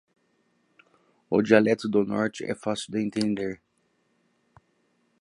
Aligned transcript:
O 1.29 1.43
dialeto 1.43 1.87
do 1.87 2.03
norte 2.03 2.43
é 2.43 2.55
fácil 2.55 2.91
de 2.91 2.99
entender. 3.01 3.61